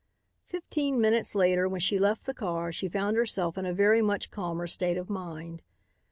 Fifteen 0.47 0.99
minutes 0.99 1.35
later 1.35 1.69
when 1.69 1.79
she 1.79 1.99
left 1.99 2.25
the 2.25 2.33
car 2.33 2.71
she 2.71 2.87
found 2.89 3.15
herself 3.17 3.55
in 3.55 3.67
a 3.67 3.71
very 3.71 4.01
much 4.01 4.31
calmer 4.31 4.65
state 4.65 4.97
of 4.97 5.11
mind. 5.11 5.61